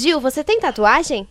Gil, 0.00 0.20
você 0.20 0.44
tem 0.44 0.60
tatuagem? 0.60 1.26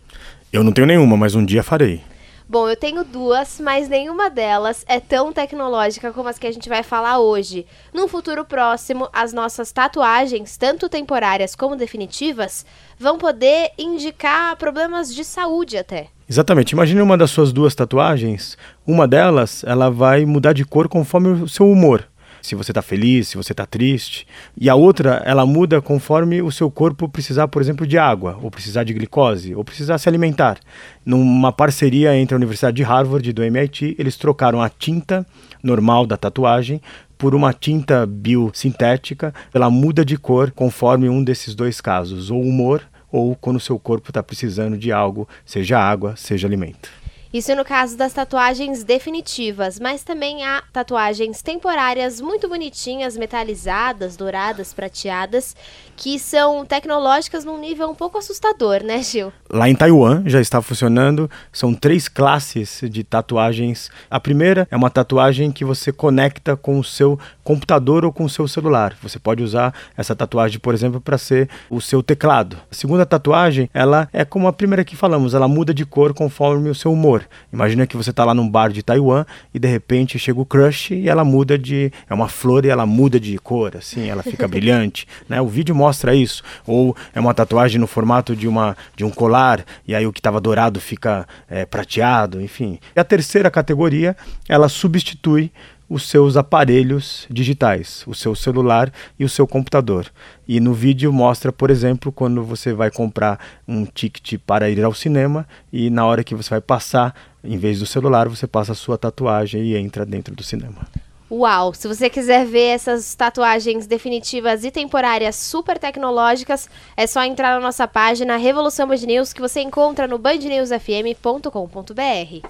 Eu 0.52 0.62
não 0.62 0.72
tenho 0.72 0.86
nenhuma, 0.86 1.16
mas 1.16 1.34
um 1.34 1.42
dia 1.42 1.62
farei. 1.62 2.02
Bom, 2.46 2.68
eu 2.68 2.76
tenho 2.76 3.02
duas, 3.02 3.58
mas 3.58 3.88
nenhuma 3.88 4.28
delas 4.28 4.84
é 4.86 5.00
tão 5.00 5.32
tecnológica 5.32 6.12
como 6.12 6.28
as 6.28 6.38
que 6.38 6.46
a 6.46 6.52
gente 6.52 6.68
vai 6.68 6.82
falar 6.82 7.18
hoje. 7.18 7.64
Num 7.94 8.06
futuro 8.06 8.44
próximo, 8.44 9.08
as 9.10 9.32
nossas 9.32 9.72
tatuagens, 9.72 10.58
tanto 10.58 10.86
temporárias 10.86 11.54
como 11.54 11.76
definitivas, 11.76 12.66
vão 12.98 13.16
poder 13.16 13.70
indicar 13.78 14.54
problemas 14.56 15.14
de 15.14 15.24
saúde 15.24 15.78
até. 15.78 16.08
Exatamente. 16.28 16.72
Imagine 16.72 17.00
uma 17.00 17.16
das 17.16 17.30
suas 17.30 17.54
duas 17.54 17.74
tatuagens. 17.74 18.58
Uma 18.86 19.08
delas, 19.08 19.64
ela 19.64 19.90
vai 19.90 20.26
mudar 20.26 20.52
de 20.52 20.66
cor 20.66 20.90
conforme 20.90 21.28
o 21.40 21.48
seu 21.48 21.70
humor 21.70 22.06
se 22.42 22.54
você 22.54 22.70
está 22.70 22.82
feliz, 22.82 23.28
se 23.28 23.36
você 23.36 23.52
está 23.52 23.66
triste. 23.66 24.26
E 24.56 24.68
a 24.68 24.74
outra, 24.74 25.22
ela 25.24 25.44
muda 25.46 25.80
conforme 25.80 26.42
o 26.42 26.50
seu 26.50 26.70
corpo 26.70 27.08
precisar, 27.08 27.48
por 27.48 27.62
exemplo, 27.62 27.86
de 27.86 27.98
água, 27.98 28.38
ou 28.42 28.50
precisar 28.50 28.84
de 28.84 28.92
glicose, 28.92 29.54
ou 29.54 29.64
precisar 29.64 29.98
se 29.98 30.08
alimentar. 30.08 30.58
Numa 31.04 31.52
parceria 31.52 32.16
entre 32.16 32.34
a 32.34 32.38
Universidade 32.38 32.76
de 32.76 32.82
Harvard 32.82 33.28
e 33.28 33.32
do 33.32 33.42
MIT, 33.42 33.96
eles 33.98 34.16
trocaram 34.16 34.62
a 34.62 34.68
tinta 34.68 35.26
normal 35.62 36.06
da 36.06 36.16
tatuagem 36.16 36.80
por 37.16 37.34
uma 37.34 37.52
tinta 37.52 38.06
biosintética. 38.06 39.34
Ela 39.52 39.70
muda 39.70 40.04
de 40.04 40.16
cor 40.16 40.50
conforme 40.52 41.08
um 41.08 41.22
desses 41.22 41.54
dois 41.54 41.80
casos, 41.80 42.30
ou 42.30 42.40
humor 42.40 42.82
ou 43.10 43.34
quando 43.34 43.56
o 43.56 43.60
seu 43.60 43.78
corpo 43.78 44.10
está 44.10 44.22
precisando 44.22 44.76
de 44.76 44.92
algo, 44.92 45.28
seja 45.44 45.78
água, 45.78 46.14
seja 46.16 46.46
alimento. 46.46 46.90
Isso 47.30 47.54
no 47.54 47.62
caso 47.62 47.94
das 47.94 48.14
tatuagens 48.14 48.82
definitivas, 48.82 49.78
mas 49.78 50.02
também 50.02 50.46
há 50.46 50.62
tatuagens 50.72 51.42
temporárias 51.42 52.22
muito 52.22 52.48
bonitinhas, 52.48 53.18
metalizadas, 53.18 54.16
douradas, 54.16 54.72
prateadas, 54.72 55.54
que 55.94 56.18
são 56.18 56.64
tecnológicas 56.64 57.44
num 57.44 57.58
nível 57.58 57.90
um 57.90 57.94
pouco 57.94 58.16
assustador, 58.16 58.82
né, 58.82 59.02
Gil? 59.02 59.30
Lá 59.50 59.68
em 59.68 59.74
Taiwan 59.74 60.22
já 60.24 60.40
está 60.40 60.62
funcionando, 60.62 61.30
são 61.52 61.74
três 61.74 62.08
classes 62.08 62.80
de 62.84 63.04
tatuagens. 63.04 63.90
A 64.10 64.18
primeira 64.18 64.66
é 64.70 64.76
uma 64.76 64.88
tatuagem 64.88 65.52
que 65.52 65.66
você 65.66 65.92
conecta 65.92 66.56
com 66.56 66.78
o 66.78 66.84
seu 66.84 67.20
computador 67.44 68.06
ou 68.06 68.12
com 68.12 68.24
o 68.24 68.30
seu 68.30 68.48
celular. 68.48 68.96
Você 69.02 69.18
pode 69.18 69.42
usar 69.42 69.74
essa 69.98 70.16
tatuagem, 70.16 70.58
por 70.58 70.72
exemplo, 70.72 70.98
para 70.98 71.18
ser 71.18 71.50
o 71.68 71.78
seu 71.78 72.02
teclado. 72.02 72.56
A 72.70 72.74
segunda 72.74 73.04
tatuagem, 73.04 73.68
ela 73.74 74.08
é 74.14 74.24
como 74.24 74.48
a 74.48 74.52
primeira 74.52 74.82
que 74.82 74.96
falamos, 74.96 75.34
ela 75.34 75.46
muda 75.46 75.74
de 75.74 75.84
cor 75.84 76.14
conforme 76.14 76.70
o 76.70 76.74
seu 76.74 76.90
humor 76.90 77.17
cor. 77.18 77.28
Imagina 77.52 77.86
que 77.86 77.96
você 77.96 78.10
está 78.10 78.24
lá 78.24 78.34
num 78.34 78.48
bar 78.48 78.70
de 78.70 78.82
Taiwan 78.82 79.24
e 79.52 79.58
de 79.58 79.66
repente 79.66 80.18
chega 80.18 80.40
o 80.40 80.46
crush 80.46 80.92
e 80.92 81.08
ela 81.08 81.24
muda 81.24 81.58
de. 81.58 81.92
É 82.08 82.14
uma 82.14 82.28
flor 82.28 82.64
e 82.64 82.68
ela 82.68 82.86
muda 82.86 83.18
de 83.18 83.36
cor, 83.38 83.76
assim, 83.76 84.08
ela 84.08 84.22
fica 84.22 84.46
brilhante. 84.48 85.06
Né? 85.28 85.40
O 85.40 85.48
vídeo 85.48 85.74
mostra 85.74 86.14
isso. 86.14 86.42
Ou 86.66 86.96
é 87.14 87.20
uma 87.20 87.34
tatuagem 87.34 87.80
no 87.80 87.86
formato 87.86 88.36
de, 88.36 88.46
uma, 88.46 88.76
de 88.94 89.04
um 89.04 89.10
colar 89.10 89.64
e 89.86 89.94
aí 89.94 90.06
o 90.06 90.12
que 90.12 90.20
estava 90.20 90.40
dourado 90.40 90.80
fica 90.80 91.26
é, 91.48 91.64
prateado, 91.64 92.40
enfim. 92.40 92.78
E 92.94 93.00
a 93.00 93.04
terceira 93.04 93.50
categoria, 93.50 94.16
ela 94.48 94.68
substitui 94.68 95.50
os 95.88 96.08
seus 96.08 96.36
aparelhos 96.36 97.26
digitais, 97.30 98.04
o 98.06 98.14
seu 98.14 98.34
celular 98.34 98.92
e 99.18 99.24
o 99.24 99.28
seu 99.28 99.46
computador. 99.46 100.06
E 100.46 100.60
no 100.60 100.74
vídeo 100.74 101.12
mostra, 101.12 101.50
por 101.50 101.70
exemplo, 101.70 102.12
quando 102.12 102.44
você 102.44 102.72
vai 102.72 102.90
comprar 102.90 103.38
um 103.66 103.86
ticket 103.86 104.38
para 104.46 104.68
ir 104.68 104.84
ao 104.84 104.92
cinema 104.92 105.48
e 105.72 105.88
na 105.88 106.04
hora 106.04 106.22
que 106.22 106.34
você 106.34 106.50
vai 106.50 106.60
passar, 106.60 107.14
em 107.42 107.56
vez 107.56 107.78
do 107.78 107.86
celular, 107.86 108.28
você 108.28 108.46
passa 108.46 108.72
a 108.72 108.74
sua 108.74 108.98
tatuagem 108.98 109.62
e 109.62 109.76
entra 109.76 110.04
dentro 110.04 110.34
do 110.34 110.42
cinema. 110.42 110.86
Uau! 111.30 111.74
Se 111.74 111.86
você 111.86 112.08
quiser 112.08 112.46
ver 112.46 112.68
essas 112.68 113.14
tatuagens 113.14 113.86
definitivas 113.86 114.64
e 114.64 114.70
temporárias 114.70 115.36
super 115.36 115.78
tecnológicas, 115.78 116.70
é 116.96 117.06
só 117.06 117.22
entrar 117.22 117.54
na 117.54 117.60
nossa 117.60 117.86
página 117.86 118.38
Revolução 118.38 118.88
Band 118.88 118.96
News 118.96 119.34
que 119.34 119.40
você 119.40 119.60
encontra 119.60 120.08
no 120.08 120.16
bandnewsfm.com.br. 120.16 122.48